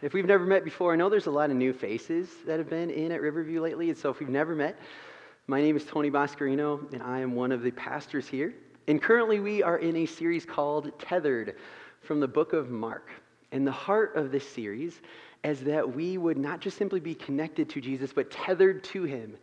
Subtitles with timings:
[0.00, 2.70] If we've never met before, I know there's a lot of new faces that have
[2.70, 3.88] been in at Riverview lately.
[3.88, 4.78] And so if we've never met,
[5.48, 8.54] my name is Tony Boscarino, and I am one of the pastors here.
[8.86, 11.56] And currently, we are in a series called Tethered
[12.00, 13.10] from the book of Mark.
[13.50, 15.00] And the heart of this series
[15.42, 19.36] is that we would not just simply be connected to Jesus, but tethered to him,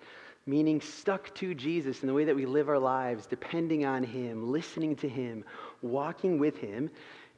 [0.45, 4.53] meaning stuck to Jesus in the way that we live our lives, depending on him,
[4.53, 5.43] listening to him,
[5.81, 6.89] walking with him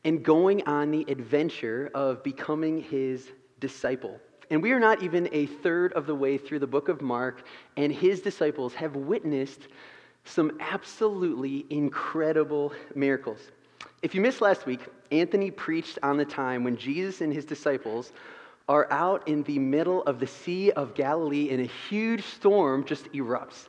[0.03, 4.19] and going on the adventure of becoming his disciple.
[4.49, 7.43] And we are not even a third of the way through the book of Mark,
[7.75, 9.67] and his disciples have witnessed
[10.23, 13.39] some absolutely incredible miracles.
[14.01, 18.11] If you missed last week, Anthony preached on the time when Jesus and his disciples
[18.69, 23.11] are out in the middle of the Sea of Galilee and a huge storm just
[23.13, 23.67] erupts.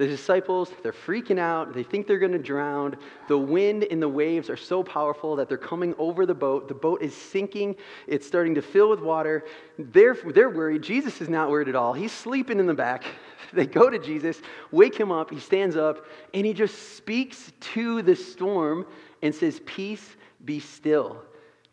[0.00, 1.74] The disciples, they're freaking out.
[1.74, 2.96] They think they're going to drown.
[3.28, 6.68] The wind and the waves are so powerful that they're coming over the boat.
[6.68, 7.76] The boat is sinking.
[8.06, 9.44] It's starting to fill with water.
[9.78, 10.80] They're, they're worried.
[10.80, 11.92] Jesus is not worried at all.
[11.92, 13.04] He's sleeping in the back.
[13.52, 15.28] They go to Jesus, wake him up.
[15.28, 18.86] He stands up, and he just speaks to the storm
[19.22, 20.14] and says, Peace,
[20.44, 21.20] be still.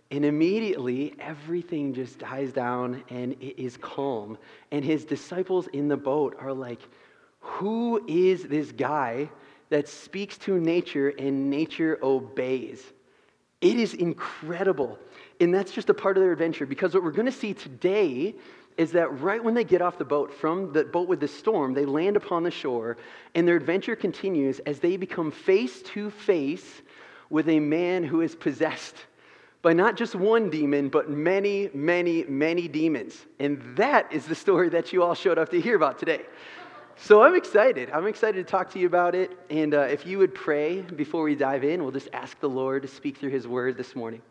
[0.10, 4.40] And immediately, everything just dies down and it is calm.
[4.72, 6.80] And his disciples in the boat are like,
[7.48, 9.30] who is this guy
[9.70, 12.84] that speaks to nature and nature obeys?
[13.62, 15.00] It is incredible.
[15.40, 18.36] And that's just a part of their adventure because what we're going to see today
[18.78, 21.74] is that right when they get off the boat from the boat with the storm,
[21.74, 22.98] they land upon the shore
[23.34, 26.82] and their adventure continues as they become face to face
[27.30, 28.96] with a man who is possessed
[29.62, 33.26] by not just one demon, but many, many, many demons.
[33.40, 36.22] And that is the story that you all showed up to hear about today.
[37.00, 37.92] So I'm excited.
[37.92, 39.32] I'm excited to talk to you about it.
[39.52, 42.82] And uh, if you would pray before we dive in, we'll just ask the Lord
[42.82, 44.22] to speak through his word this morning.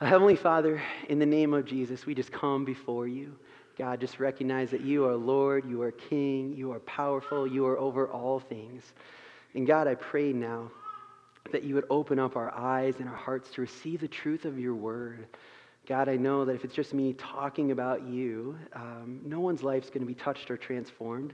[0.00, 3.34] Heavenly Father, in the name of Jesus, we just come before you.
[3.76, 7.76] God, just recognize that you are Lord, you are King, you are powerful, you are
[7.76, 8.84] over all things.
[9.54, 10.70] And God, I pray now
[11.50, 14.60] that you would open up our eyes and our hearts to receive the truth of
[14.60, 15.26] your word.
[15.86, 19.88] God, I know that if it's just me talking about you, um, no one's life's
[19.88, 21.32] going to be touched or transformed.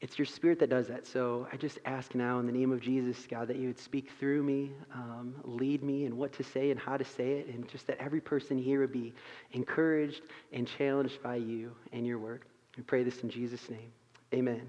[0.00, 1.06] It's your spirit that does that.
[1.06, 4.10] So I just ask now in the name of Jesus, God, that you would speak
[4.18, 7.66] through me, um, lead me in what to say and how to say it, and
[7.68, 9.14] just that every person here would be
[9.52, 10.22] encouraged
[10.52, 12.42] and challenged by you and your word.
[12.76, 13.92] We pray this in Jesus' name.
[14.34, 14.68] Amen.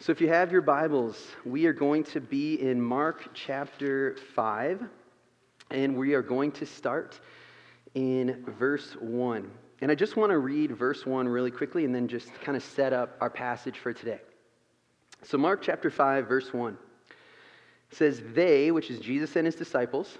[0.00, 4.82] So if you have your Bibles, we are going to be in Mark chapter 5,
[5.70, 7.18] and we are going to start
[7.94, 9.50] in verse 1.
[9.80, 12.62] And I just want to read verse 1 really quickly and then just kind of
[12.62, 14.20] set up our passage for today.
[15.22, 16.76] So, Mark chapter 5, verse 1
[17.90, 20.18] says, They, which is Jesus and his disciples,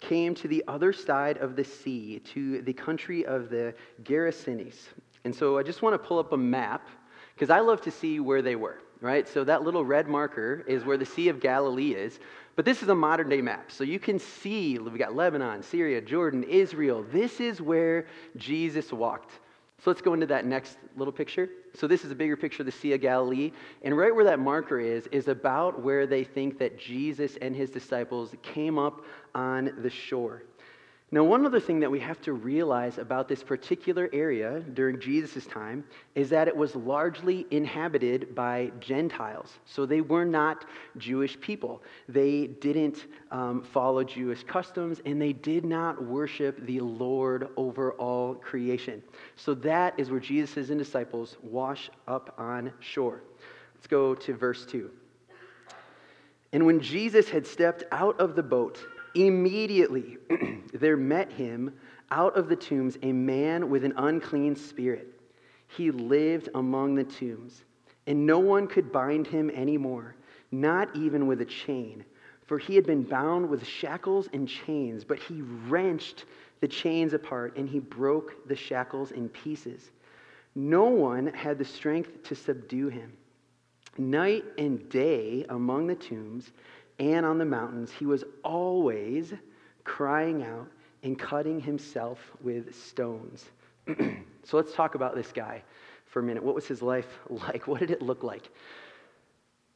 [0.00, 4.74] came to the other side of the sea, to the country of the Gerasenes.
[5.24, 6.88] And so I just want to pull up a map
[7.34, 9.28] because I love to see where they were, right?
[9.28, 12.18] So that little red marker is where the Sea of Galilee is.
[12.56, 13.70] But this is a modern day map.
[13.70, 17.04] So you can see we've got Lebanon, Syria, Jordan, Israel.
[17.12, 18.06] This is where
[18.36, 19.30] Jesus walked.
[19.84, 21.50] So let's go into that next little picture.
[21.74, 23.52] So this is a bigger picture of the Sea of Galilee.
[23.82, 27.68] And right where that marker is, is about where they think that Jesus and his
[27.70, 30.42] disciples came up on the shore.
[31.12, 35.46] Now, one other thing that we have to realize about this particular area during Jesus'
[35.46, 35.84] time
[36.16, 39.52] is that it was largely inhabited by Gentiles.
[39.66, 40.64] So they were not
[40.96, 41.80] Jewish people.
[42.08, 48.34] They didn't um, follow Jewish customs and they did not worship the Lord over all
[48.34, 49.00] creation.
[49.36, 53.22] So that is where Jesus and disciples wash up on shore.
[53.76, 54.90] Let's go to verse 2.
[56.52, 58.80] And when Jesus had stepped out of the boat,
[59.16, 60.18] Immediately
[60.74, 61.72] there met him
[62.10, 65.08] out of the tombs a man with an unclean spirit.
[65.68, 67.64] He lived among the tombs,
[68.06, 70.16] and no one could bind him anymore,
[70.52, 72.04] not even with a chain,
[72.44, 76.26] for he had been bound with shackles and chains, but he wrenched
[76.60, 79.90] the chains apart and he broke the shackles in pieces.
[80.54, 83.12] No one had the strength to subdue him.
[83.98, 86.52] Night and day among the tombs,
[86.98, 89.32] and on the mountains, he was always
[89.84, 90.68] crying out
[91.02, 93.46] and cutting himself with stones.
[93.86, 95.62] so let's talk about this guy
[96.06, 96.42] for a minute.
[96.42, 97.66] What was his life like?
[97.66, 98.48] What did it look like?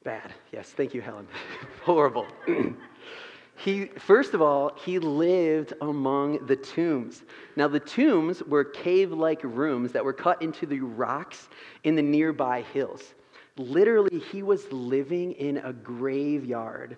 [0.02, 0.32] Bad.
[0.52, 1.28] Yes, thank you, Helen.
[1.82, 2.26] Horrible.
[3.56, 7.22] he first of all, he lived among the tombs.
[7.54, 11.50] Now the tombs were cave-like rooms that were cut into the rocks
[11.84, 13.14] in the nearby hills.
[13.58, 16.96] Literally, he was living in a graveyard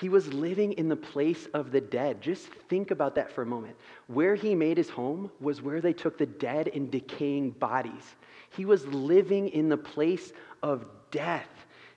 [0.00, 2.20] He was living in the place of the dead.
[2.20, 3.76] Just think about that for a moment.
[4.06, 8.14] Where he made his home was where they took the dead and decaying bodies.
[8.50, 11.48] He was living in the place of death.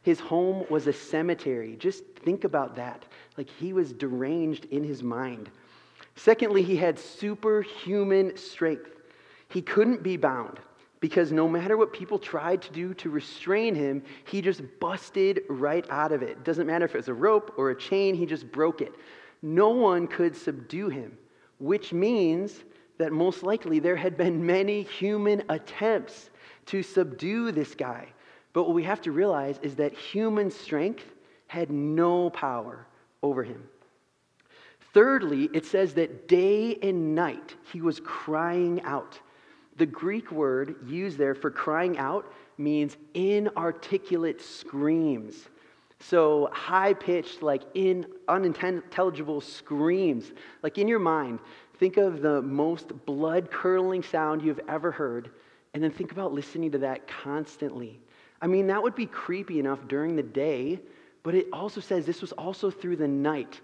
[0.02, 1.76] His home was a cemetery.
[1.78, 3.06] Just think about that.
[3.38, 5.50] Like he was deranged in his mind.
[6.16, 8.90] Secondly, he had superhuman strength.
[9.50, 10.60] He couldn't be bound
[11.02, 15.86] because no matter what people tried to do to restrain him, he just busted right
[15.90, 16.46] out of it.
[16.46, 18.94] Doesn't matter if it was a rope or a chain, he just broke it.
[19.42, 21.18] No one could subdue him,
[21.58, 22.64] which means
[23.00, 26.30] that most likely there had been many human attempts
[26.68, 28.08] to subdue this guy.
[28.54, 31.06] But what we have to realize is that human strength
[31.48, 32.86] had no power
[33.24, 33.68] over him.
[34.94, 39.20] Thirdly, it says that day and night he was crying out.
[39.82, 45.50] The Greek word used there for crying out means inarticulate screams.
[46.00, 50.34] So high pitched, like in unintelligible screams.
[50.62, 51.40] Like in your mind,
[51.80, 55.32] think of the most blood curdling sound you've ever heard,
[55.74, 58.00] and then think about listening to that constantly.
[58.40, 60.80] I mean, that would be creepy enough during the day,
[61.24, 63.60] but it also says this was also through the night.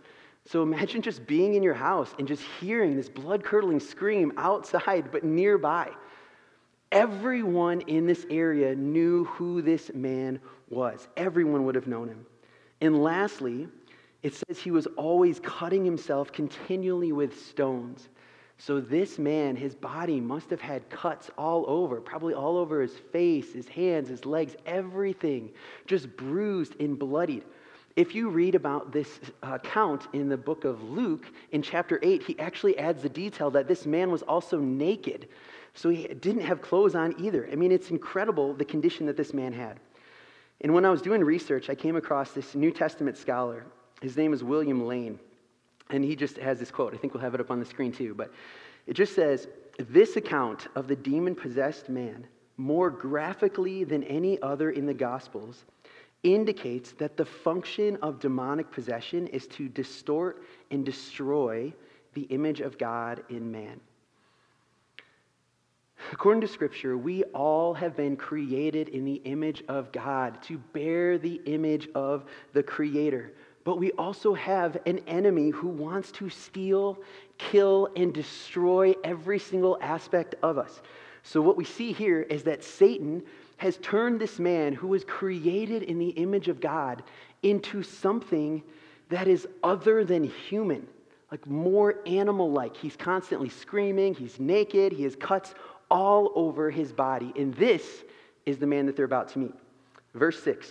[0.48, 5.12] So imagine just being in your house and just hearing this blood curdling scream outside,
[5.12, 5.92] but nearby.
[6.98, 11.08] Everyone in this area knew who this man was.
[11.16, 12.26] Everyone would have known him.
[12.82, 13.68] And lastly,
[14.24, 18.10] it says he was always cutting himself continually with stones.
[18.58, 22.98] So this man, his body must have had cuts all over, probably all over his
[23.12, 25.52] face, his hands, his legs, everything,
[25.86, 27.44] just bruised and bloodied.
[27.96, 32.24] If you read about this account uh, in the book of Luke, in chapter 8,
[32.24, 35.28] he actually adds the detail that this man was also naked.
[35.78, 37.48] So he didn't have clothes on either.
[37.52, 39.80] I mean, it's incredible the condition that this man had.
[40.62, 43.64] And when I was doing research, I came across this New Testament scholar.
[44.02, 45.20] His name is William Lane.
[45.92, 46.96] And he just has this quote.
[46.96, 48.16] I think we'll have it up on the screen too.
[48.16, 48.34] But
[48.88, 49.48] it just says
[49.78, 52.26] This account of the demon possessed man,
[52.58, 55.64] more graphically than any other in the Gospels,
[56.24, 60.42] indicates that the function of demonic possession is to distort
[60.72, 61.72] and destroy
[62.16, 63.80] the image of God in man.
[66.12, 71.18] According to Scripture, we all have been created in the image of God to bear
[71.18, 72.24] the image of
[72.54, 73.34] the Creator.
[73.64, 76.98] But we also have an enemy who wants to steal,
[77.38, 80.82] kill, and destroy every single aspect of us.
[81.24, 83.24] So, what we see here is that Satan
[83.58, 87.04] has turned this man who was created in the image of God
[87.44, 88.64] into something
[89.10, 90.88] that is other than human,
[91.32, 92.78] like more animal like.
[92.78, 95.54] He's constantly screaming, he's naked, he has cuts
[95.90, 97.34] all over his body.
[97.36, 97.84] And this
[98.46, 99.56] is the man that they're about to meet.
[100.14, 100.68] Verse 6.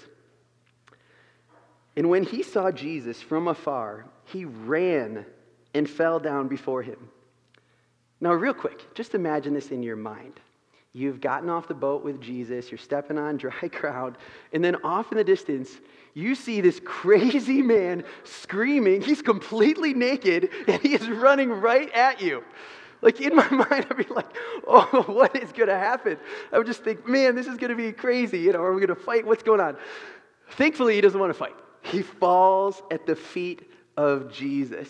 [1.96, 5.24] And when he saw Jesus from afar, he ran
[5.74, 7.08] and fell down before him.
[8.20, 10.40] Now, real quick, just imagine this in your mind.
[10.92, 14.16] You've gotten off the boat with Jesus, you're stepping on dry ground,
[14.54, 15.70] and then off in the distance,
[16.14, 19.02] you see this crazy man screaming.
[19.02, 22.42] He's completely naked, and he is running right at you.
[23.02, 24.28] Like in my mind, I'd be like,
[24.66, 26.18] oh, what is going to happen?
[26.52, 28.38] I would just think, man, this is going to be crazy.
[28.38, 29.26] You know, are we going to fight?
[29.26, 29.76] What's going on?
[30.52, 31.54] Thankfully, he doesn't want to fight.
[31.82, 34.88] He falls at the feet of Jesus.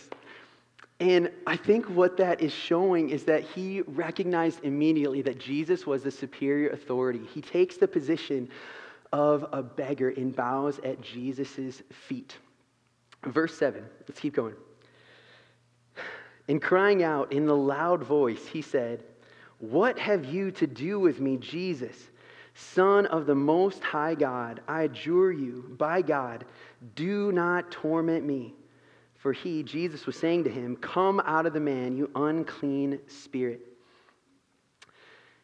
[0.98, 6.02] And I think what that is showing is that he recognized immediately that Jesus was
[6.02, 7.20] the superior authority.
[7.34, 8.48] He takes the position
[9.12, 12.36] of a beggar and bows at Jesus' feet.
[13.24, 14.54] Verse 7, let's keep going.
[16.48, 19.02] And crying out in the loud voice, he said,
[19.58, 21.96] What have you to do with me, Jesus,
[22.54, 24.60] Son of the Most High God?
[24.68, 26.44] I adjure you, by God,
[26.94, 28.54] do not torment me.
[29.16, 33.60] For he, Jesus, was saying to him, Come out of the man, you unclean spirit.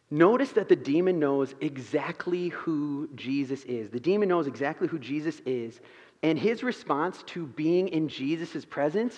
[0.08, 3.88] Notice that the demon knows exactly who Jesus is.
[3.88, 5.80] The demon knows exactly who Jesus is.
[6.22, 9.16] And his response to being in Jesus' presence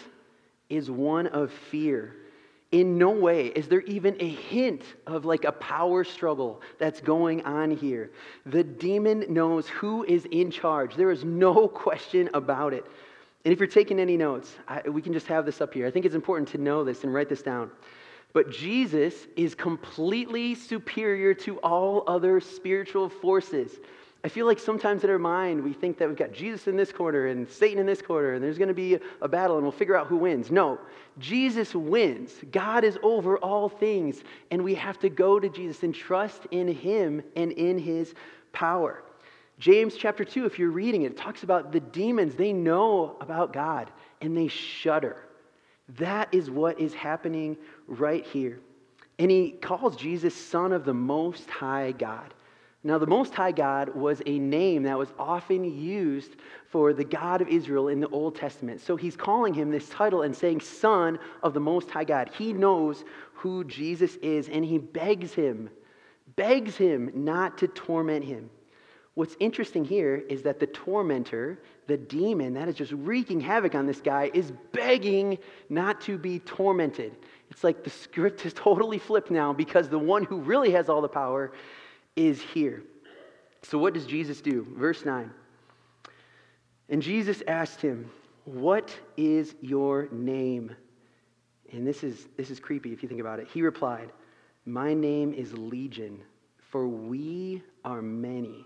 [0.75, 2.17] is one of fear.
[2.73, 7.45] In no way is there even a hint of like a power struggle that's going
[7.45, 8.11] on here.
[8.47, 10.97] The demon knows who is in charge.
[10.97, 12.85] There is no question about it.
[13.45, 15.87] And if you're taking any notes, I, we can just have this up here.
[15.87, 17.71] I think it's important to know this and write this down.
[18.33, 23.79] But Jesus is completely superior to all other spiritual forces.
[24.25, 26.91] I feel like sometimes in our mind we think that we've got Jesus in this
[26.91, 29.71] corner and Satan in this corner, and there's going to be a battle and we'll
[29.71, 30.51] figure out who wins.
[30.51, 30.81] No,
[31.19, 32.33] Jesus wins.
[32.51, 36.69] God is over all things, and we have to go to Jesus and trust in
[36.69, 38.15] Him and in His
[38.53, 39.05] power.
[39.59, 42.35] James chapter 2, if you're reading it, it talks about the demons.
[42.35, 43.91] They know about God
[44.23, 45.19] and they shudder.
[45.99, 48.59] That is what is happening right here.
[49.19, 52.35] And he calls Jesus Son of the Most High God.
[52.87, 56.37] Now, the Most High God was a name that was often used
[56.69, 58.83] for the God of Israel in the Old Testament.
[58.83, 62.31] So he's calling him this title and saying, Son of the Most High God.
[62.37, 65.71] He knows who Jesus is, and he begs him,
[66.37, 68.51] begs him not to torment him.
[69.15, 73.87] What's interesting here is that the tormentor, the demon that is just wreaking havoc on
[73.87, 75.39] this guy, is begging
[75.71, 77.17] not to be tormented.
[77.51, 81.01] It's like the script is totally flipped now because the one who really has all
[81.01, 81.53] the power
[82.17, 82.83] is here.
[83.63, 84.67] So, what does Jesus do?
[84.77, 85.31] Verse 9.
[86.89, 88.11] And Jesus asked him,
[88.45, 90.75] What is your name?
[91.73, 93.49] And this is, this is creepy if you think about it.
[93.49, 94.13] He replied,
[94.67, 96.21] My name is Legion,
[96.71, 98.65] for we are many.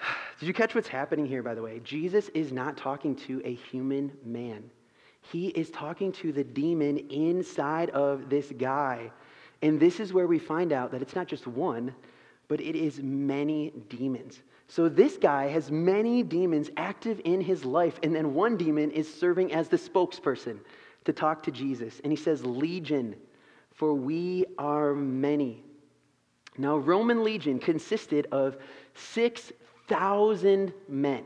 [0.40, 1.80] Did you catch what's happening here, by the way?
[1.84, 4.70] Jesus is not talking to a human man.
[5.20, 9.10] He is talking to the demon inside of this guy.
[9.62, 11.94] And this is where we find out that it's not just one,
[12.48, 14.42] but it is many demons.
[14.68, 19.12] So this guy has many demons active in his life, and then one demon is
[19.12, 20.58] serving as the spokesperson
[21.04, 22.00] to talk to Jesus.
[22.02, 23.14] And he says, Legion,
[23.72, 25.62] for we are many.
[26.58, 28.56] Now, Roman legion consisted of
[28.94, 31.24] 6,000 men.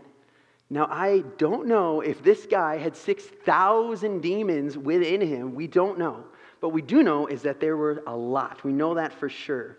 [0.68, 5.54] Now, I don't know if this guy had 6,000 demons within him.
[5.54, 6.24] We don't know.
[6.60, 8.62] But we do know is that there were a lot.
[8.64, 9.78] We know that for sure.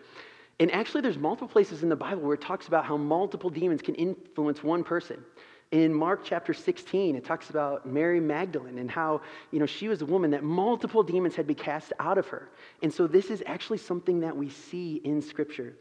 [0.60, 3.82] And actually, there's multiple places in the Bible where it talks about how multiple demons
[3.82, 5.24] can influence one person.
[5.72, 9.22] In Mark chapter 16, it talks about Mary Magdalene and how,
[9.52, 12.50] you know, she was a woman that multiple demons had been cast out of her.
[12.84, 15.78] And so this is actually something that we see in Scripture.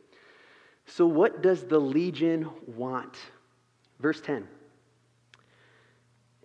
[0.87, 3.17] So, what does the legion want?
[3.99, 4.47] Verse 10.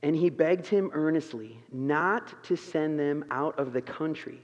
[0.06, 4.40] And he begged him earnestly not to send them out of the country.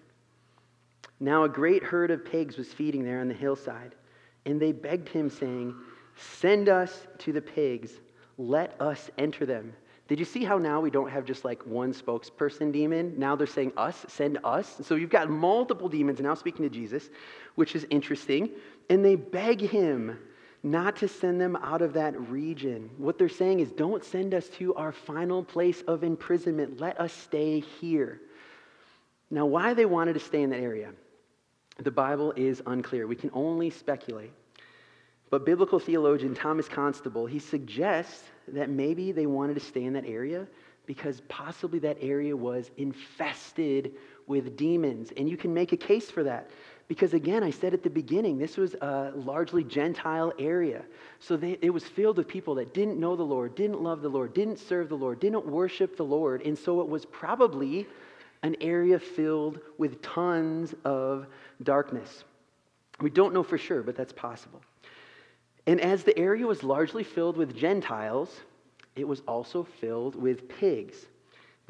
[1.20, 3.94] Now a great herd of pigs was feeding there on the hillside,
[4.48, 5.76] and they begged him, saying,
[6.16, 7.92] Send us to the pigs,
[8.40, 9.72] let us enter them.
[10.08, 13.14] Did you see how now we don't have just like one spokesperson demon?
[13.20, 14.82] Now they're saying us, send us.
[14.82, 17.12] So you've got multiple demons now speaking to Jesus,
[17.54, 18.50] which is interesting.
[18.90, 20.18] And they beg him
[20.64, 22.90] not to send them out of that region.
[22.98, 26.80] What they're saying is, don't send us to our final place of imprisonment.
[26.80, 28.22] Let us stay here.
[29.32, 30.92] Now, why they wanted to stay in that area,
[31.80, 33.08] the Bible is unclear.
[33.08, 34.32] We can only speculate.
[35.32, 40.06] But biblical theologian Thomas Constable, he suggests that maybe they wanted to stay in that
[40.06, 40.46] area
[40.86, 43.94] because possibly that area was infested
[44.28, 45.14] with demons.
[45.16, 46.50] And you can make a case for that.
[46.92, 50.84] Because again, I said at the beginning, this was a largely Gentile area.
[51.22, 54.10] So they, it was filled with people that didn't know the Lord, didn't love the
[54.10, 56.42] Lord, didn't serve the Lord, didn't worship the Lord.
[56.42, 57.88] And so it was probably
[58.44, 61.28] an area filled with tons of
[61.64, 62.26] darkness.
[63.00, 64.62] We don't know for sure, but that's possible.
[65.68, 68.42] And as the area was largely filled with Gentiles,
[68.98, 71.06] it was also filled with pigs.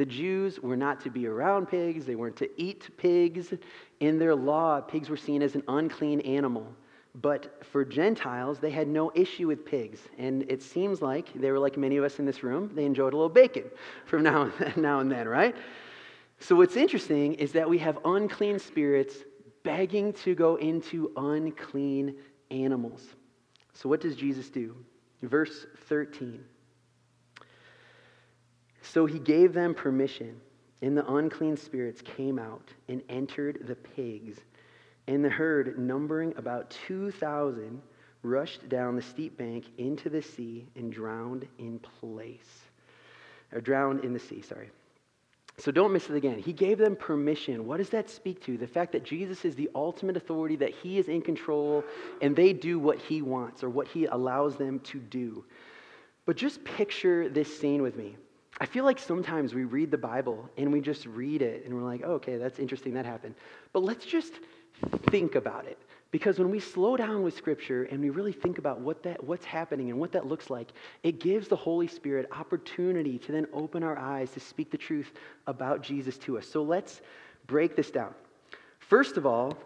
[0.02, 3.54] The Jews were not to be around pigs, they weren't to eat pigs.
[4.00, 6.66] In their law, pigs were seen as an unclean animal.
[7.14, 10.00] But for Gentiles, they had no issue with pigs.
[10.18, 13.14] And it seems like they were like many of us in this room, they enjoyed
[13.14, 13.66] a little bacon
[14.08, 15.56] from now and then, now and then right?
[16.40, 19.18] So, what's interesting is that we have unclean spirits
[19.62, 22.16] begging to go into unclean
[22.50, 23.06] animals.
[23.74, 24.76] So, what does Jesus do?
[25.22, 26.44] Verse 13.
[28.94, 30.36] So he gave them permission,
[30.82, 34.38] and the unclean spirits came out and entered the pigs.
[35.08, 37.82] And the herd, numbering about 2,000,
[38.22, 42.66] rushed down the steep bank into the sea and drowned in place.
[43.54, 44.70] Or drowned in the sea, sorry.
[45.58, 46.40] So don't miss it again.
[46.40, 47.66] He gave them permission.
[47.66, 48.58] What does that speak to?
[48.58, 51.86] The fact that Jesus is the ultimate authority, that he is in control,
[52.22, 55.46] and they do what he wants or what he allows them to do.
[56.26, 58.18] But just picture this scene with me.
[58.62, 61.82] I feel like sometimes we read the Bible and we just read it and we're
[61.82, 63.34] like, oh, okay, that's interesting, that happened.
[63.74, 64.34] But let's just
[65.10, 65.80] think about it.
[66.12, 69.46] Because when we slow down with Scripture and we really think about what that, what's
[69.46, 73.82] happening and what that looks like, it gives the Holy Spirit opportunity to then open
[73.82, 75.12] our eyes to speak the truth
[75.48, 76.48] about Jesus to us.
[76.48, 77.02] So let's
[77.48, 78.14] break this down.
[78.78, 79.58] First of all,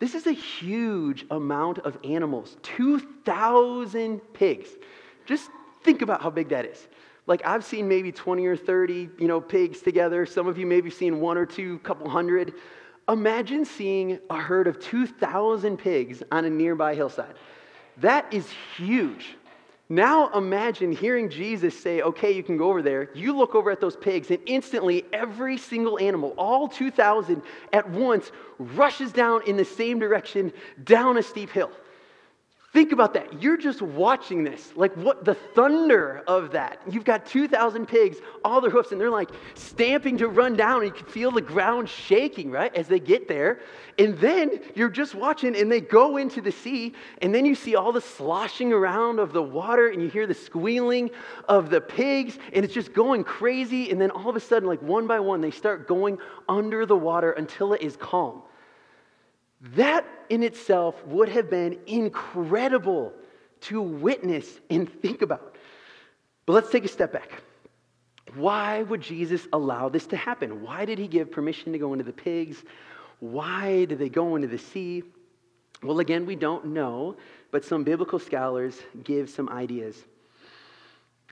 [0.00, 4.70] this is a huge amount of animals 2,000 pigs.
[5.26, 5.50] Just
[5.82, 6.88] think about how big that is.
[7.28, 10.24] Like I've seen maybe 20 or 30, you know, pigs together.
[10.24, 12.54] Some of you maybe seen one or two, couple hundred.
[13.06, 17.34] Imagine seeing a herd of 2,000 pigs on a nearby hillside.
[17.98, 19.36] That is huge.
[19.90, 23.10] Now imagine hearing Jesus say, okay, you can go over there.
[23.14, 27.42] You look over at those pigs, and instantly every single animal, all 2,000
[27.72, 30.52] at once, rushes down in the same direction
[30.84, 31.70] down a steep hill.
[32.74, 33.42] Think about that.
[33.42, 34.72] You're just watching this.
[34.76, 36.82] Like what the thunder of that.
[36.88, 40.82] You've got 2,000 pigs, all their hoofs, and they're like stamping to run down.
[40.82, 43.60] And you can feel the ground shaking, right, as they get there.
[43.98, 46.94] And then you're just watching, and they go into the sea.
[47.22, 50.34] And then you see all the sloshing around of the water, and you hear the
[50.34, 51.10] squealing
[51.48, 53.90] of the pigs, and it's just going crazy.
[53.90, 56.18] And then all of a sudden, like one by one, they start going
[56.50, 58.42] under the water until it is calm.
[59.74, 63.12] That in itself would have been incredible
[63.62, 65.56] to witness and think about.
[66.46, 67.42] But let's take a step back.
[68.34, 70.62] Why would Jesus allow this to happen?
[70.62, 72.62] Why did he give permission to go into the pigs?
[73.20, 75.02] Why did they go into the sea?
[75.82, 77.16] Well, again, we don't know,
[77.50, 80.04] but some biblical scholars give some ideas.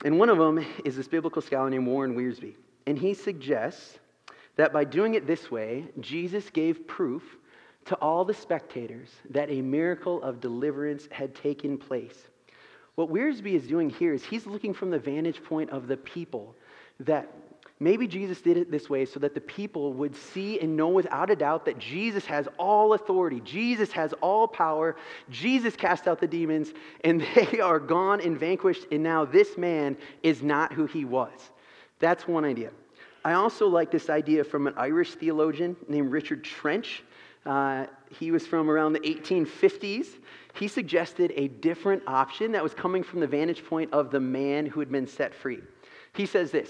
[0.03, 2.55] And one of them is this biblical scholar named Warren Wiersbe.
[2.85, 3.97] And he suggests
[4.55, 7.37] that by doing it this way, Jesus gave proof
[7.87, 12.27] to all the spectators that a miracle of deliverance had taken place.
[12.95, 16.55] What Wiersbe is doing here is he's looking from the vantage point of the people
[16.99, 17.31] that
[17.79, 21.29] maybe Jesus did it this way so that the people would see and know without
[21.29, 24.95] a doubt that Jesus has all authority, Jesus has all power,
[25.29, 29.95] Jesus cast out the demons, and they are gone and vanquished, and now this man
[30.23, 31.51] is not who he was.
[31.99, 32.71] That's one idea.
[33.23, 37.03] I also like this idea from an Irish theologian named Richard Trench.
[37.47, 37.85] Uh,
[38.19, 40.07] he was from around the 1850s.
[40.55, 44.65] He suggested a different option that was coming from the vantage point of the man
[44.65, 45.61] who had been set free.
[46.13, 46.69] He says this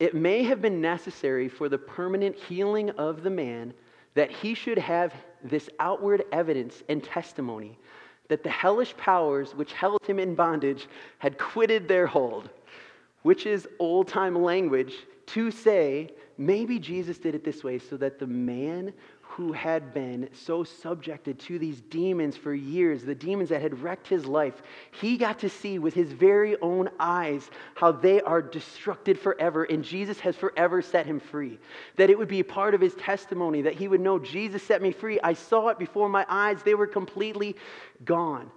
[0.00, 3.72] It may have been necessary for the permanent healing of the man
[4.14, 5.14] that he should have
[5.44, 7.78] this outward evidence and testimony
[8.28, 10.88] that the hellish powers which held him in bondage
[11.18, 12.50] had quitted their hold,
[13.22, 14.94] which is old time language
[15.26, 18.92] to say maybe Jesus did it this way so that the man
[19.36, 24.08] who had been so subjected to these demons for years, the demons that had wrecked
[24.08, 24.62] his life,
[24.98, 29.84] he got to see with his very own eyes how they are destructed forever, and
[29.84, 31.58] Jesus has forever set him free.
[31.96, 34.90] That it would be part of his testimony, that he would know, Jesus set me
[34.90, 35.20] free.
[35.22, 37.56] I saw it before my eyes, they were completely
[38.06, 38.50] gone.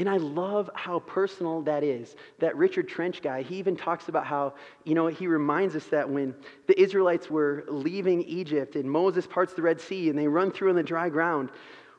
[0.00, 2.16] And I love how personal that is.
[2.38, 6.08] That Richard Trench guy, he even talks about how, you know, he reminds us that
[6.08, 6.34] when
[6.66, 10.70] the Israelites were leaving Egypt and Moses parts the Red Sea and they run through
[10.70, 11.50] on the dry ground,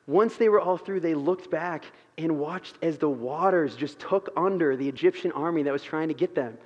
[0.07, 1.85] once they were all through, they looked back
[2.17, 6.15] and watched as the waters just took under the Egyptian army that was trying to
[6.15, 6.57] get them.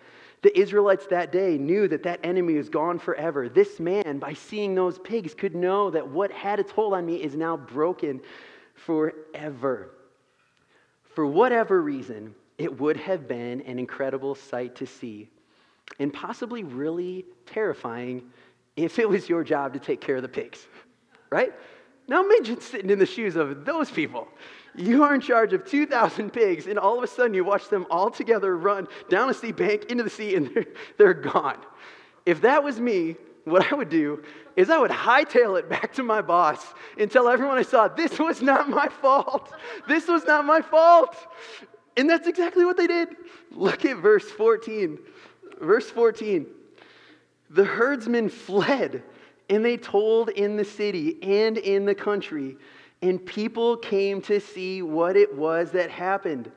[0.41, 3.49] The Israelites that day knew that that enemy was gone forever.
[3.49, 7.21] This man, by seeing those pigs, could know that what had its hold on me
[7.21, 8.21] is now broken
[8.73, 9.89] forever.
[11.15, 15.29] For whatever reason, it would have been an incredible sight to see,
[15.97, 18.23] and possibly really terrifying
[18.75, 20.67] if it was your job to take care of the pigs,
[21.29, 21.53] right?
[22.09, 24.27] Now imagine sitting in the shoes of those people.
[24.75, 27.87] You are in charge of 2,000 pigs, and all of a sudden you watch them
[27.89, 30.65] all together run down a steep bank into the sea, and they're,
[30.97, 31.59] they're gone.
[32.25, 34.23] If that was me, what I would do
[34.55, 38.19] is I would hightail it back to my boss and tell everyone I saw, this
[38.19, 39.53] was not my fault.
[39.87, 41.15] This was not my fault.
[41.97, 43.09] And that's exactly what they did.
[43.51, 44.97] Look at verse 14.
[45.61, 46.47] Verse 14.
[47.51, 49.03] The herdsmen fled,
[49.49, 52.57] and they told in the city and in the country,
[53.01, 56.51] and people came to see what it was that happened.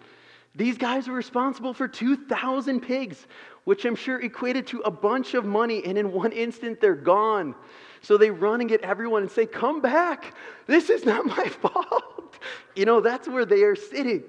[0.55, 3.27] These guys were responsible for 2,000 pigs,
[3.68, 7.54] which I'm sure equated to a bunch of money, and in one instant they're gone.
[8.00, 10.35] So they run and get everyone and say, Come back.
[10.66, 12.38] This is not my fault.
[12.74, 14.22] You know, that's where they are sitting.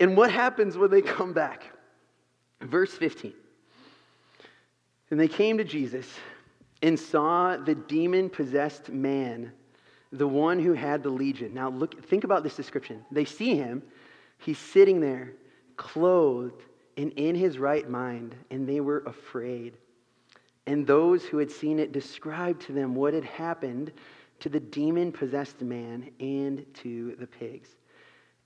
[0.00, 1.64] And what happens when they come back?
[2.62, 3.34] Verse 15.
[5.10, 6.10] And they came to Jesus
[6.80, 9.52] and saw the demon possessed man,
[10.12, 11.52] the one who had the legion.
[11.52, 13.04] Now, look, think about this description.
[13.10, 13.82] They see him,
[14.38, 15.32] he's sitting there,
[15.76, 16.62] clothed
[16.96, 19.76] and in his right mind, and they were afraid.
[20.66, 23.92] And those who had seen it described to them what had happened
[24.40, 27.70] to the demon possessed man and to the pigs.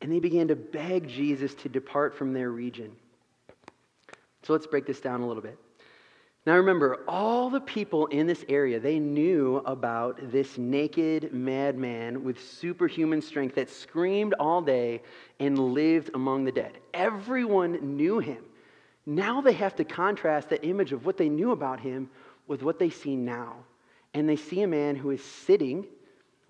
[0.01, 2.93] And they began to beg Jesus to depart from their region.
[4.43, 5.59] So let's break this down a little bit.
[6.46, 12.42] Now remember, all the people in this area, they knew about this naked madman with
[12.42, 15.03] superhuman strength that screamed all day
[15.38, 16.79] and lived among the dead.
[16.94, 18.42] Everyone knew him.
[19.05, 22.09] Now they have to contrast that image of what they knew about him
[22.46, 23.57] with what they see now.
[24.14, 25.87] And they see a man who is sitting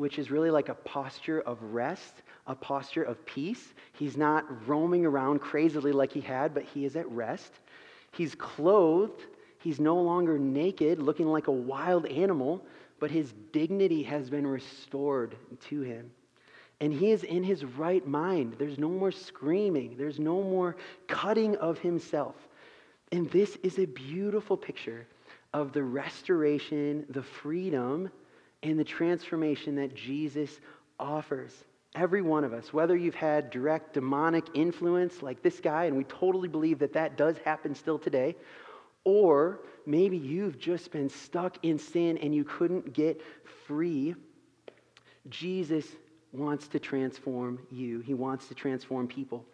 [0.00, 3.74] which is really like a posture of rest, a posture of peace.
[3.92, 7.52] He's not roaming around crazily like he had, but he is at rest.
[8.12, 9.26] He's clothed.
[9.60, 12.64] He's no longer naked, looking like a wild animal,
[12.98, 15.36] but his dignity has been restored
[15.68, 16.10] to him.
[16.80, 18.56] And he is in his right mind.
[18.58, 20.76] There's no more screaming, there's no more
[21.08, 22.34] cutting of himself.
[23.12, 25.06] And this is a beautiful picture
[25.52, 28.10] of the restoration, the freedom,
[28.62, 30.60] and the transformation that Jesus
[30.98, 31.52] offers.
[31.96, 36.04] Every one of us, whether you've had direct demonic influence like this guy, and we
[36.04, 38.36] totally believe that that does happen still today,
[39.04, 43.20] or maybe you've just been stuck in sin and you couldn't get
[43.66, 44.14] free,
[45.28, 45.86] Jesus
[46.32, 48.00] wants to transform you.
[48.00, 49.44] He wants to transform people.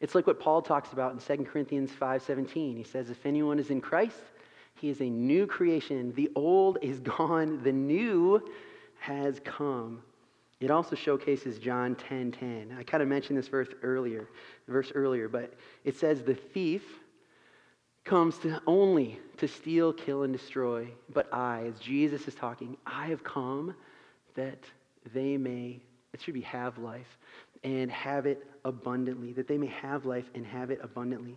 [0.00, 2.76] It's like what Paul talks about in 2 Corinthians 5:17.
[2.76, 4.16] He says if anyone is in Christ,
[4.74, 6.12] he is a new creation.
[6.14, 8.42] The old is gone, the new
[8.98, 10.02] has come.
[10.60, 12.32] It also showcases John 10:10.
[12.32, 12.76] 10, 10.
[12.78, 14.28] I kind of mentioned this verse earlier,
[14.66, 16.82] verse earlier, but it says the thief
[18.04, 23.06] comes to only to steal, kill and destroy, but I, as Jesus is talking, I
[23.06, 23.74] have come
[24.34, 24.58] that
[25.12, 25.80] they may
[26.12, 27.18] it should be have life
[27.64, 31.36] and have it abundantly, that they may have life and have it abundantly.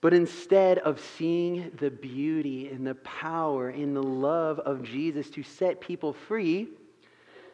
[0.00, 5.42] But instead of seeing the beauty and the power and the love of Jesus to
[5.42, 6.68] set people free,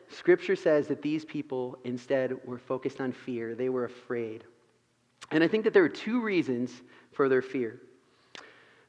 [0.09, 3.55] Scripture says that these people instead were focused on fear.
[3.55, 4.45] They were afraid.
[5.33, 6.71] And I think that there are two reasons
[7.11, 7.81] for their fear.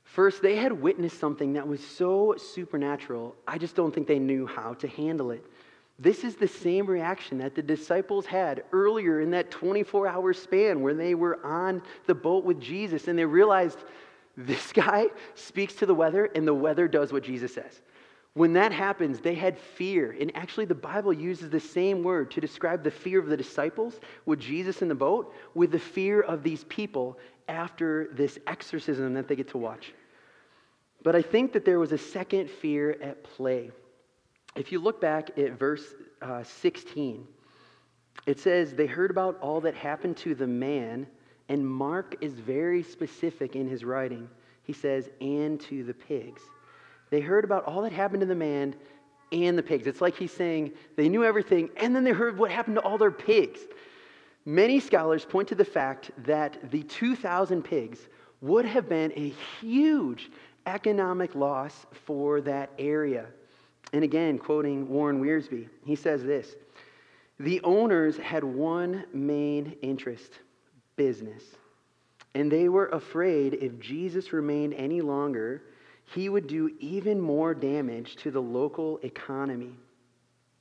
[0.03, 4.45] First, they had witnessed something that was so supernatural, I just don't think they knew
[4.45, 5.43] how to handle it.
[5.97, 10.81] This is the same reaction that the disciples had earlier in that 24 hour span
[10.81, 13.79] where they were on the boat with Jesus and they realized
[14.35, 17.81] this guy speaks to the weather and the weather does what Jesus says.
[18.35, 20.15] When that happens, they had fear.
[20.19, 23.99] And actually, the Bible uses the same word to describe the fear of the disciples
[24.25, 29.27] with Jesus in the boat with the fear of these people after this exorcism that
[29.27, 29.93] they get to watch.
[31.03, 33.71] But I think that there was a second fear at play.
[34.55, 35.83] If you look back at verse
[36.21, 37.27] uh, 16,
[38.25, 41.05] it says, They heard about all that happened to the man,
[41.49, 44.29] and Mark is very specific in his writing.
[44.63, 46.41] He says, and to the pigs.
[47.13, 48.73] They heard about all that happened to the man
[49.31, 49.85] and the pigs.
[49.85, 52.97] It's like he's saying they knew everything, and then they heard what happened to all
[52.97, 53.59] their pigs.
[54.45, 57.99] Many scholars point to the fact that the 2,000 pigs
[58.41, 60.31] would have been a huge
[60.65, 63.27] economic loss for that area.
[63.93, 66.55] And again, quoting Warren Wiersbe, he says this
[67.39, 70.31] The owners had one main interest
[70.95, 71.43] business.
[72.33, 75.61] And they were afraid if Jesus remained any longer,
[76.05, 79.75] he would do even more damage to the local economy.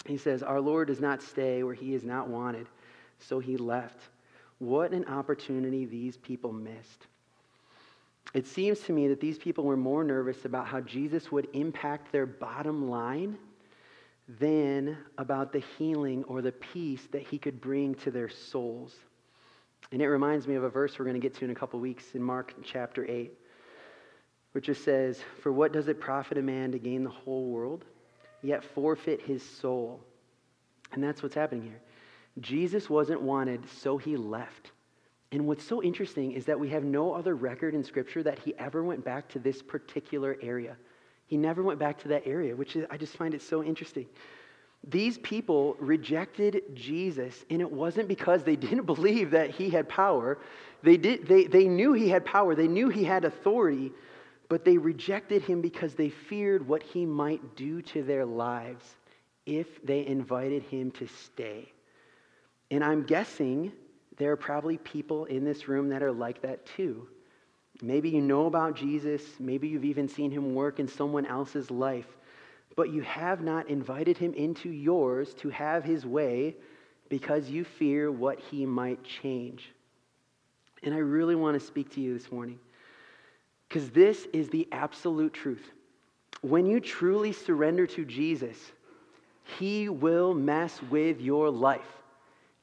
[0.07, 2.67] He says, Our Lord does not stay where he is not wanted,
[3.19, 3.99] so he left.
[4.59, 7.07] What an opportunity these people missed.
[8.35, 12.13] It seems to me that these people were more nervous about how Jesus would impact
[12.13, 13.37] their bottom line
[14.39, 18.95] than about the healing or the peace that he could bring to their souls.
[19.91, 21.79] And it reminds me of a verse we're going to get to in a couple
[21.81, 23.33] weeks in Mark chapter 8,
[24.53, 27.85] which just says, For what does it profit a man to gain the whole world,
[28.43, 30.01] yet forfeit his soul?
[30.93, 31.81] And that's what's happening here.
[32.41, 34.71] Jesus wasn't wanted, so he left.
[35.33, 38.55] And what's so interesting is that we have no other record in Scripture that he
[38.59, 40.77] ever went back to this particular area.
[41.27, 44.07] He never went back to that area, which is, I just find it so interesting.
[44.87, 50.39] These people rejected Jesus, and it wasn't because they didn't believe that he had power.
[50.83, 53.93] They, did, they, they knew he had power, they knew he had authority,
[54.53, 58.85] but they rejected him because they feared what he might do to their lives
[59.47, 61.73] if they invited him to stay.
[62.71, 63.73] And I'm guessing
[64.19, 67.09] there are probably people in this room that are like that too.
[67.81, 72.19] Maybe you know about Jesus, maybe you've even seen him work in someone else's life,
[72.77, 76.57] but you have not invited him into yours to have his way
[77.09, 79.73] because you fear what he might change.
[80.83, 82.59] And I really want to speak to you this morning
[83.73, 85.73] because this is the absolute truth.
[86.43, 88.59] When you truly surrender to Jesus,
[89.59, 91.81] he will mess with your life.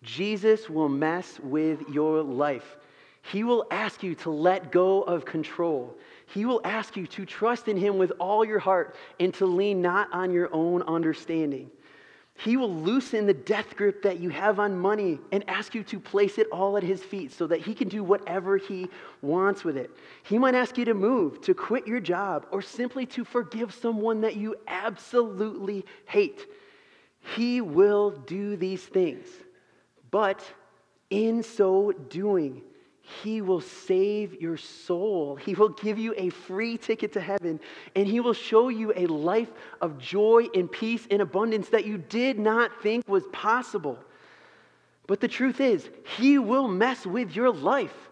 [0.03, 2.77] Jesus will mess with your life.
[3.23, 5.97] He will ask you to let go of control.
[6.27, 9.81] He will ask you to trust in Him with all your heart and to lean
[9.81, 11.71] not on your own understanding.
[12.43, 15.99] He will loosen the death grip that you have on money and ask you to
[15.99, 18.87] place it all at His feet so that He can do whatever He
[19.21, 19.91] wants with it.
[20.23, 24.21] He might ask you to move, to quit your job, or simply to forgive someone
[24.21, 26.45] that you absolutely hate.
[27.35, 29.27] He will do these things.
[30.09, 30.41] But
[31.09, 32.61] in so doing,
[33.23, 35.35] he will save your soul.
[35.35, 37.59] He will give you a free ticket to heaven,
[37.95, 39.49] and He will show you a life
[39.81, 43.97] of joy and peace and abundance that you did not think was possible.
[45.07, 48.09] But the truth is, He will mess with your life.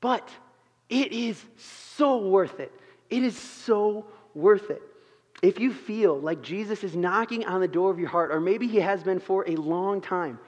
[0.00, 0.28] But
[0.90, 2.72] it is so worth it.
[3.08, 4.82] It is so worth it.
[5.42, 8.68] If you feel like Jesus is knocking on the door of your heart, or maybe
[8.68, 10.38] He has been for a long time,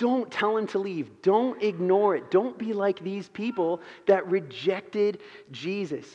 [0.00, 1.20] don't tell him to leave.
[1.20, 2.30] Don't ignore it.
[2.30, 6.06] Don't be like these people that rejected Jesus.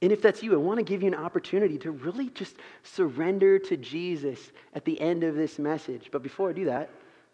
[0.00, 2.54] And if that's you, I want to give you an opportunity to really just
[2.84, 6.10] surrender to Jesus at the end of this message.
[6.12, 6.88] But before I do that,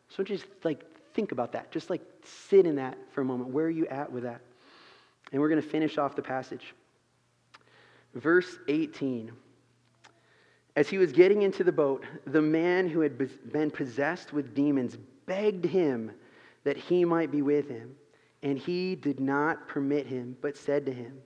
[0.08, 1.70] so just like think about that.
[1.70, 3.50] Just like sit in that for a moment.
[3.50, 4.40] Where are you at with that?
[5.30, 6.74] And we're going to finish off the passage.
[8.14, 9.30] Verse 18.
[10.74, 13.18] As he was getting into the boat, the man who had
[13.52, 14.96] been possessed with demons
[15.26, 16.12] begged him
[16.64, 17.94] that he might be with him.
[18.42, 21.20] And he did not permit him, but said to him,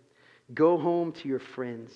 [0.53, 1.95] Go home to your friends.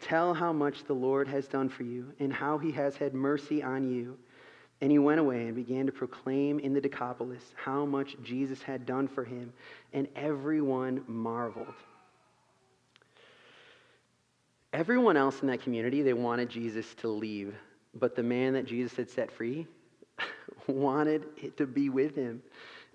[0.00, 3.62] Tell how much the Lord has done for you and how he has had mercy
[3.62, 4.18] on you.
[4.80, 8.84] And he went away and began to proclaim in the Decapolis how much Jesus had
[8.84, 9.52] done for him,
[9.92, 11.74] and everyone marveled.
[14.72, 17.54] Everyone else in that community, they wanted Jesus to leave,
[17.94, 19.68] but the man that Jesus had set free,
[20.66, 22.42] wanted to be with him.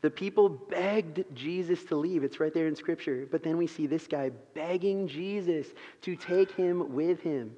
[0.02, 2.24] The people begged Jesus to leave.
[2.24, 3.28] It's right there in Scripture.
[3.32, 5.68] But then we see this guy begging Jesus
[6.02, 7.56] to take him with him.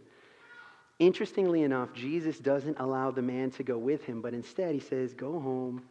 [1.00, 5.14] Interestingly enough, Jesus doesn't allow the man to go with him, but instead he says,
[5.14, 5.84] Go home,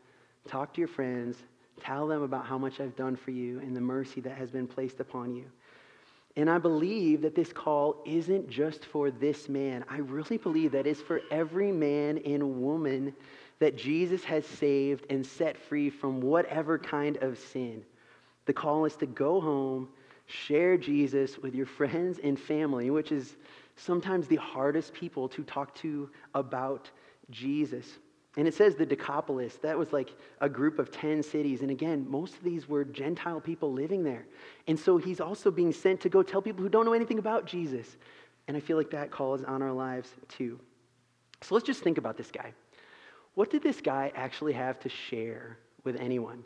[0.46, 1.36] talk to your friends,
[1.80, 4.66] tell them about how much I've done for you and the mercy that has been
[4.66, 5.44] placed upon you.
[6.36, 9.84] And I believe that this call isn't just for this man.
[9.88, 13.14] I really believe that it's for every man and woman
[13.58, 17.82] that Jesus has saved and set free from whatever kind of sin.
[18.46, 19.88] The call is to go home,
[20.26, 23.36] share Jesus with your friends and family, which is
[23.76, 26.90] sometimes the hardest people to talk to about
[27.30, 27.98] Jesus.
[28.36, 31.62] And it says the Decapolis, that was like a group of 10 cities.
[31.62, 34.26] And again, most of these were Gentile people living there.
[34.68, 37.46] And so he's also being sent to go tell people who don't know anything about
[37.46, 37.96] Jesus.
[38.46, 40.60] And I feel like that call is on our lives too.
[41.42, 42.52] So let's just think about this guy
[43.38, 46.42] what did this guy actually have to share with anyone?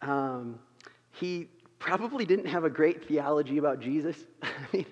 [0.00, 0.60] Um,
[1.10, 1.48] he
[1.80, 4.16] probably didn't have a great theology about Jesus.
[4.44, 4.86] I mean,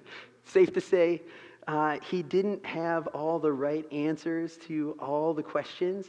[0.47, 1.23] safe to say,
[1.69, 6.07] uh, he didn't have all the right answers to all the questions.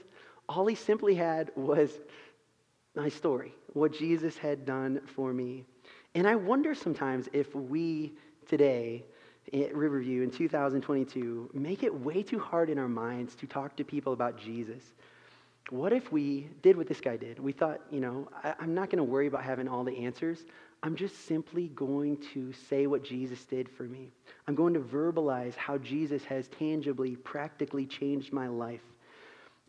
[0.50, 2.00] All he simply had was
[2.96, 5.63] my story, what Jesus had done for me.
[6.15, 8.13] And I wonder sometimes if we
[8.48, 9.06] today
[9.54, 13.84] at Riverview in 2022 make it way too hard in our minds to talk to
[13.84, 14.94] people about Jesus
[15.72, 17.40] what if we did what this guy did?
[17.40, 20.46] We thought, you know, I, am not going to worry about having all the answers.
[20.82, 24.12] I'm just simply going to say what Jesus did for me.
[24.48, 28.82] I'm going to verbalize how Jesus has tangibly, practically changed my life.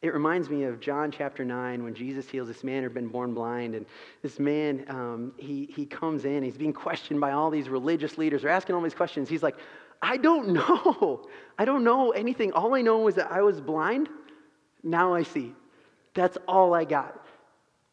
[0.03, 3.35] It reminds me of John chapter 9 when Jesus heals this man who'd been born
[3.35, 3.75] blind.
[3.75, 3.85] And
[4.23, 8.43] this man, um, he, he comes in, he's being questioned by all these religious leaders.
[8.43, 9.29] They're asking all these questions.
[9.29, 9.57] He's like,
[10.01, 11.29] I don't know.
[11.59, 12.53] I don't know anything.
[12.53, 14.09] All I know is that I was blind.
[14.83, 15.55] Now I see.
[16.14, 17.25] That's all I got.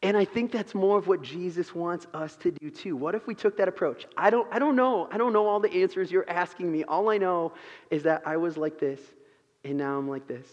[0.03, 2.95] And I think that's more of what Jesus wants us to do too.
[2.95, 4.05] What if we took that approach?
[4.15, 5.09] I don't, I don't know.
[5.11, 6.83] I don't know all the answers you're asking me.
[6.83, 7.53] All I know
[7.89, 8.99] is that I was like this,
[9.63, 10.45] and now I'm like this.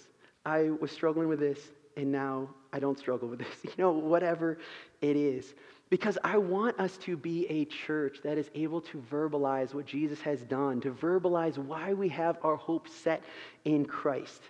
[0.47, 1.59] I was struggling with this,
[1.97, 3.49] and now I don't struggle with this.
[3.65, 4.59] You know, whatever
[5.03, 5.55] it is.
[5.91, 10.21] Because I want us to be a church that is able to verbalize what Jesus
[10.23, 13.23] has done, to verbalize why we have our hope set
[13.65, 14.41] in Christ.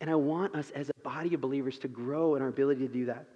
[0.00, 2.92] And I want us as a body of believers to grow in our ability to
[2.92, 3.26] do that.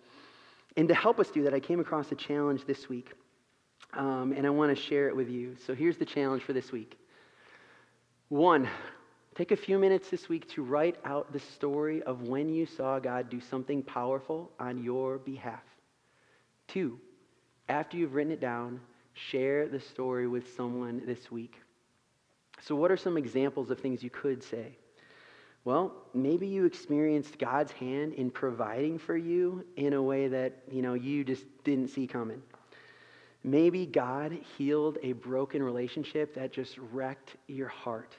[0.77, 3.13] And to help us do that, I came across a challenge this week.
[3.95, 5.57] Um, and I want to share it with you.
[5.67, 6.99] So here's the challenge for this week.
[8.29, 8.69] One,
[9.35, 12.99] take a few minutes this week to write out the story of when you saw
[12.99, 15.63] God do something powerful on your behalf.
[16.67, 16.99] Two,
[17.69, 18.81] after you've written it down,
[19.15, 21.55] share the story with someone this week.
[22.61, 24.77] So, what are some examples of things you could say?
[25.69, 30.81] Well, maybe you experienced God's hand in providing for you in a way that, you
[30.81, 32.41] know, you just didn't see coming.
[33.45, 38.17] Maybe God healed a broken relationship that just wrecked your heart.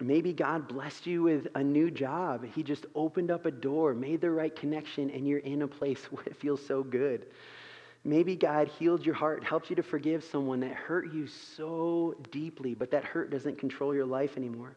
[0.00, 2.44] Maybe God blessed you with a new job.
[2.52, 6.02] He just opened up a door, made the right connection, and you're in a place
[6.10, 7.26] where it feels so good.
[8.02, 12.74] Maybe God healed your heart, helped you to forgive someone that hurt you so deeply,
[12.74, 14.74] but that hurt doesn't control your life anymore.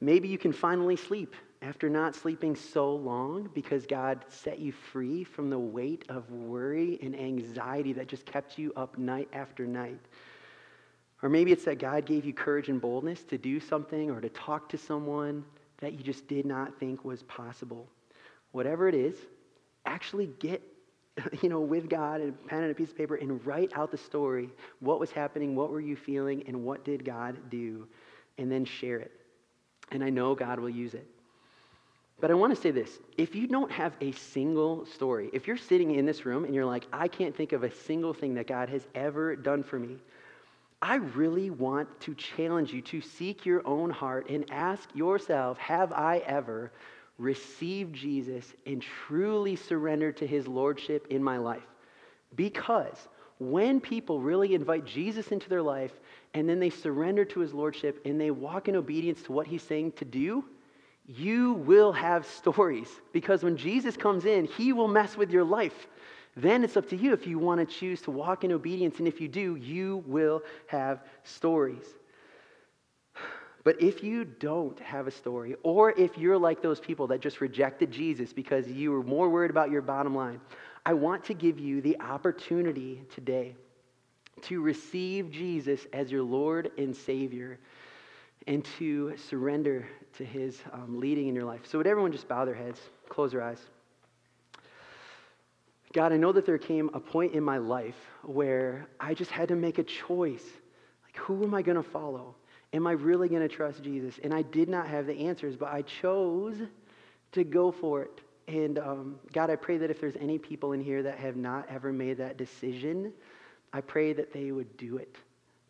[0.00, 5.24] Maybe you can finally sleep after not sleeping so long because God set you free
[5.24, 10.00] from the weight of worry and anxiety that just kept you up night after night.
[11.22, 14.30] Or maybe it's that God gave you courage and boldness to do something or to
[14.30, 15.44] talk to someone
[15.78, 17.86] that you just did not think was possible.
[18.52, 19.16] Whatever it is,
[19.84, 20.62] actually get
[21.42, 23.90] you know, with God and a pen and a piece of paper and write out
[23.90, 24.48] the story.
[24.78, 25.54] What was happening?
[25.54, 26.44] What were you feeling?
[26.46, 27.86] And what did God do?
[28.38, 29.19] And then share it.
[29.90, 31.06] And I know God will use it.
[32.20, 35.56] But I want to say this if you don't have a single story, if you're
[35.56, 38.46] sitting in this room and you're like, I can't think of a single thing that
[38.46, 39.96] God has ever done for me,
[40.82, 45.92] I really want to challenge you to seek your own heart and ask yourself Have
[45.92, 46.72] I ever
[47.18, 51.66] received Jesus and truly surrendered to his lordship in my life?
[52.36, 53.08] Because
[53.40, 55.92] when people really invite Jesus into their life
[56.34, 59.62] and then they surrender to his lordship and they walk in obedience to what he's
[59.62, 60.44] saying to do,
[61.06, 62.88] you will have stories.
[63.12, 65.88] Because when Jesus comes in, he will mess with your life.
[66.36, 68.98] Then it's up to you if you want to choose to walk in obedience.
[68.98, 71.84] And if you do, you will have stories.
[73.64, 77.40] But if you don't have a story, or if you're like those people that just
[77.40, 80.40] rejected Jesus because you were more worried about your bottom line,
[80.84, 83.54] I want to give you the opportunity today
[84.42, 87.58] to receive Jesus as your Lord and Savior
[88.46, 91.60] and to surrender to His um, leading in your life.
[91.66, 93.60] So, would everyone just bow their heads, close their eyes?
[95.92, 99.48] God, I know that there came a point in my life where I just had
[99.48, 100.44] to make a choice.
[101.04, 102.36] Like, who am I going to follow?
[102.72, 104.18] Am I really going to trust Jesus?
[104.22, 106.56] And I did not have the answers, but I chose
[107.32, 108.20] to go for it.
[108.48, 111.66] And um, God, I pray that if there's any people in here that have not
[111.68, 113.12] ever made that decision,
[113.72, 115.16] I pray that they would do it.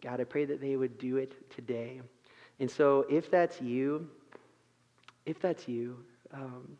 [0.02, 2.00] God, I pray that they would do it today.
[2.58, 4.08] And so, if that's you,
[5.26, 5.96] if that's you,
[6.32, 6.76] um,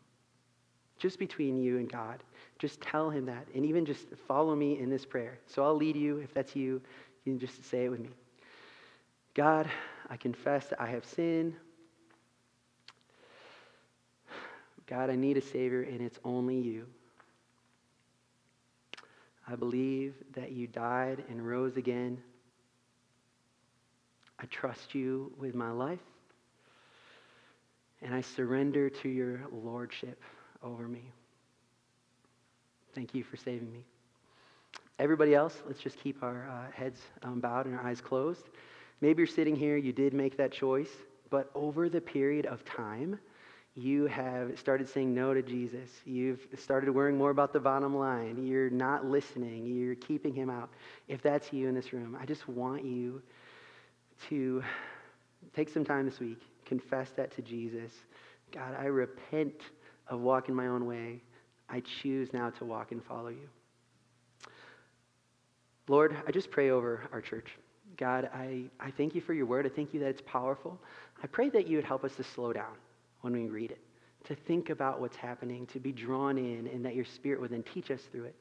[1.01, 2.23] just between you and God.
[2.59, 3.47] Just tell him that.
[3.55, 5.39] And even just follow me in this prayer.
[5.47, 6.17] So I'll lead you.
[6.17, 6.79] If that's you,
[7.25, 8.09] you can just say it with me.
[9.33, 9.67] God,
[10.09, 11.55] I confess that I have sinned.
[14.91, 16.85] God, I need a Savior, and it's only you.
[19.47, 22.21] I believe that you died and rose again.
[24.37, 26.01] I trust you with my life,
[28.01, 30.21] and I surrender to your lordship
[30.61, 31.09] over me.
[32.93, 33.85] Thank you for saving me.
[34.99, 38.49] Everybody else, let's just keep our uh, heads um, bowed and our eyes closed.
[38.99, 40.91] Maybe you're sitting here, you did make that choice,
[41.29, 43.17] but over the period of time,
[43.75, 45.89] you have started saying no to Jesus.
[46.05, 48.45] You've started worrying more about the bottom line.
[48.45, 49.65] You're not listening.
[49.65, 50.69] You're keeping him out.
[51.07, 53.21] If that's you in this room, I just want you
[54.29, 54.61] to
[55.55, 57.93] take some time this week, confess that to Jesus.
[58.51, 59.61] God, I repent
[60.07, 61.21] of walking my own way.
[61.69, 63.47] I choose now to walk and follow you.
[65.87, 67.47] Lord, I just pray over our church.
[67.95, 69.65] God, I, I thank you for your word.
[69.65, 70.77] I thank you that it's powerful.
[71.23, 72.75] I pray that you would help us to slow down
[73.21, 73.79] when we read it,
[74.25, 77.63] to think about what's happening, to be drawn in, and that your spirit would then
[77.63, 78.35] teach us through it.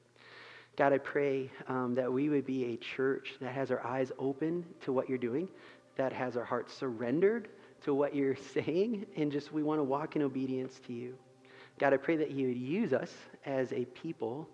[0.76, 4.64] God, I pray um, that we would be a church that has our eyes open
[4.82, 5.48] to what you're doing,
[5.96, 7.48] that has our hearts surrendered
[7.82, 11.14] to what you're saying, and just we want to walk in obedience to you.
[11.78, 13.12] God, I pray that you would use us
[13.46, 14.48] as a people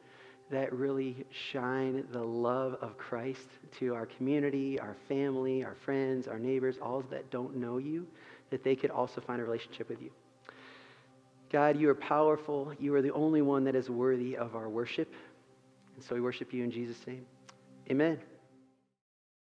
[0.50, 6.38] that really shine the love of Christ to our community, our family, our friends, our
[6.38, 8.06] neighbors, all that don't know you,
[8.50, 10.10] that they could also find a relationship with you.
[11.50, 12.72] God, you are powerful.
[12.78, 15.12] You are the only one that is worthy of our worship.
[15.94, 17.24] And so we worship you in Jesus' name.
[17.90, 18.18] Amen.